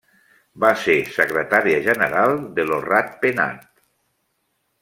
Va 0.63 0.71
ser 0.83 0.95
secretària 1.17 1.83
general 1.89 2.35
de 2.57 2.67
Lo 2.71 2.83
Rat 2.89 3.15
Penat. 3.27 3.65